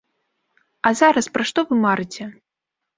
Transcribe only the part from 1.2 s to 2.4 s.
пра што вы марыце?